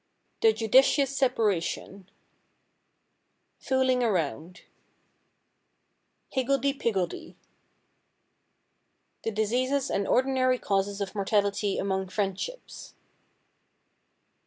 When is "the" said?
0.41-0.51, 9.23-9.29